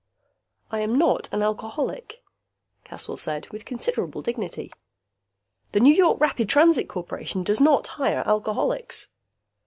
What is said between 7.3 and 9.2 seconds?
does not hire alcoholics."